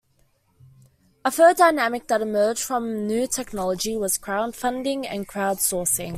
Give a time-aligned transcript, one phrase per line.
[1.23, 6.09] A third dynamic that emerged from new technology was crowd-funding and crowd-sourcing.